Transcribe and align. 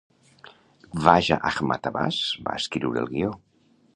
Khwaja 1.01 1.37
Ahmad 1.51 1.91
Abbas 1.91 2.23
va 2.49 2.57
escriure 2.63 3.03
el 3.05 3.13
guió. 3.15 3.31